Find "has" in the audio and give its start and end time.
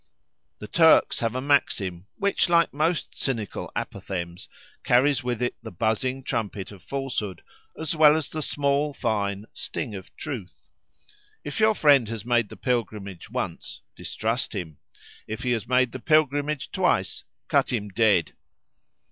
12.09-12.25, 15.51-15.69